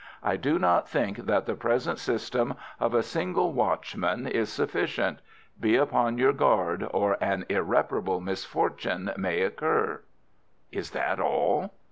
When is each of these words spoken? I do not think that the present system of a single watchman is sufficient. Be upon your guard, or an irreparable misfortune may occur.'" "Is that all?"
I 0.23 0.35
do 0.35 0.57
not 0.57 0.89
think 0.89 1.27
that 1.27 1.45
the 1.45 1.53
present 1.53 1.99
system 1.99 2.55
of 2.79 2.95
a 2.95 3.03
single 3.03 3.53
watchman 3.53 4.25
is 4.25 4.51
sufficient. 4.51 5.19
Be 5.59 5.75
upon 5.75 6.17
your 6.17 6.33
guard, 6.33 6.87
or 6.91 7.19
an 7.23 7.45
irreparable 7.49 8.19
misfortune 8.19 9.11
may 9.15 9.43
occur.'" 9.43 10.01
"Is 10.71 10.89
that 10.89 11.19
all?" 11.19 11.75